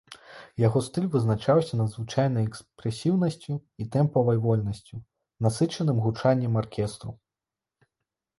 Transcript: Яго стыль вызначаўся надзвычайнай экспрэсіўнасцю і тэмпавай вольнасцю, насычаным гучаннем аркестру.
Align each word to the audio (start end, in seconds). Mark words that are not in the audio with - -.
Яго 0.67 0.79
стыль 0.85 1.09
вызначаўся 1.15 1.73
надзвычайнай 1.81 2.47
экспрэсіўнасцю 2.51 3.59
і 3.85 3.87
тэмпавай 3.97 4.41
вольнасцю, 4.47 4.95
насычаным 5.49 5.97
гучаннем 6.09 6.53
аркестру. 6.65 7.11